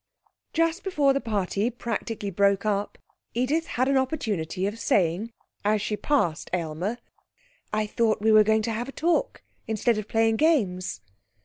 Just 0.51 0.83
before 0.83 1.13
the 1.13 1.21
party 1.21 1.69
practically 1.69 2.31
broke 2.31 2.65
up, 2.65 2.97
Edith 3.35 3.67
had 3.67 3.87
an 3.87 3.97
opportunity 3.97 4.65
of 4.65 4.79
saying 4.79 5.31
as 5.63 5.79
she 5.79 5.95
passed 5.95 6.49
Aylmer: 6.53 6.97
'I 7.71 7.85
thought 7.85 8.19
we 8.19 8.31
were 8.31 8.43
going 8.43 8.63
to 8.63 8.71
have 8.73 8.89
a 8.89 8.91
talk 8.91 9.43
instead 9.67 9.99
of 9.99 10.07
playing 10.07 10.37
games?' 10.37 11.01